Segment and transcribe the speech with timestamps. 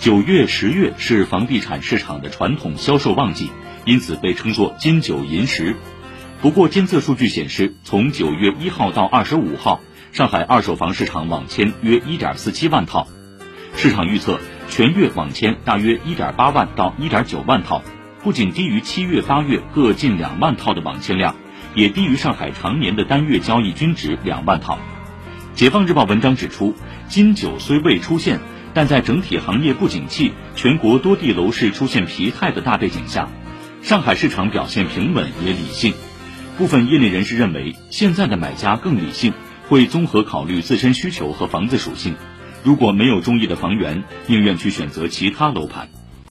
[0.00, 3.50] 九月、十月是房地产市场的传统销售旺季，
[3.84, 5.76] 因此被称作金九银十。
[6.40, 9.82] 不过，监测数据显示，从九月一号到二十五号，
[10.12, 13.08] 上海二手房市场网签约一点四七万套。
[13.76, 14.40] 市场预测，
[14.70, 17.82] 全月网签大约一点八万到一点九万套，
[18.24, 21.36] 不仅低于七月、八月各近两万套的网签量，
[21.74, 24.78] 也低于上海常年的单月交易均值两万套。
[25.54, 26.74] 解放日报文章指出，
[27.06, 28.40] 金九虽未出现。
[28.72, 33.28] 但在整体行业不景气、全国多地楼市出现疲态的大背景下，
[33.82, 35.94] 上海市场表现平稳也理性。
[36.58, 39.32] 部分业内人士认为，现在的买家更理性，
[39.68, 42.14] 会综合考虑自身需求和房子属性。
[42.62, 45.88] 如果没有中意的房源，宁愿去选择其他楼盘。